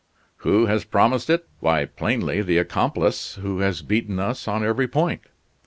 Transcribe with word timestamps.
"Who 0.37 0.65
has 0.65 0.83
promised 0.83 1.29
it? 1.29 1.47
Why, 1.59 1.85
plainly 1.85 2.41
the 2.41 2.57
accomplice 2.57 3.35
who 3.35 3.59
has 3.59 3.83
beaten 3.83 4.17
us 4.19 4.47
on 4.47 4.63
every 4.65 4.87
point." 4.87 5.21